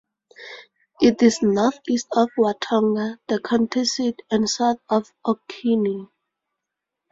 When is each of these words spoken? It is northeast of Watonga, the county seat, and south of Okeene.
It 0.99 1.21
is 1.21 1.43
northeast 1.43 2.07
of 2.13 2.31
Watonga, 2.35 3.19
the 3.27 3.39
county 3.39 3.85
seat, 3.85 4.19
and 4.31 4.49
south 4.49 4.77
of 4.89 5.13
Okeene. 5.23 6.07